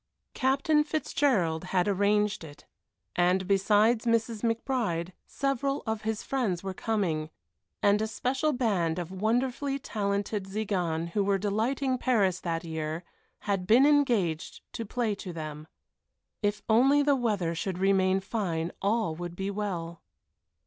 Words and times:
Captain 0.33 0.83
Fitzgerald 0.83 1.65
had 1.65 1.87
arranged 1.87 2.43
it, 2.43 2.65
and 3.15 3.47
besides 3.47 4.05
Mrs. 4.07 4.41
McBride 4.41 5.11
several 5.27 5.83
of 5.85 6.01
his 6.01 6.23
friends 6.23 6.63
were 6.63 6.73
coming, 6.73 7.29
and 7.83 8.01
a 8.01 8.07
special 8.07 8.51
band 8.51 8.97
of 8.97 9.11
wonderfully 9.11 9.77
talented 9.77 10.45
Tziganes, 10.45 11.11
who 11.11 11.23
were 11.23 11.37
delighting 11.37 11.99
Paris 11.99 12.39
that 12.39 12.63
year, 12.63 13.03
had 13.41 13.67
been 13.67 13.85
engaged 13.85 14.61
to 14.73 14.87
play 14.87 15.13
to 15.13 15.31
them. 15.33 15.67
If 16.41 16.63
only 16.67 17.03
the 17.03 17.15
weather 17.15 17.53
should 17.53 17.77
remain 17.77 18.21
fine 18.21 18.71
all 18.81 19.13
would 19.17 19.35
be 19.35 19.51
well. 19.51 20.01